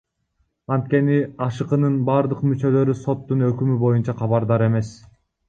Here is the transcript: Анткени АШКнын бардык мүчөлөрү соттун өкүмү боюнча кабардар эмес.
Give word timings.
Анткени 0.75 1.17
АШКнын 1.47 1.99
бардык 2.07 2.41
мүчөлөрү 2.47 2.97
соттун 3.03 3.45
өкүмү 3.51 3.79
боюнча 3.87 4.19
кабардар 4.25 4.67
эмес. 4.73 4.93